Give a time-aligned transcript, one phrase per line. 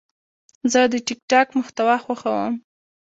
[0.71, 2.53] زه د ټک ټاک محتوا خوښوم.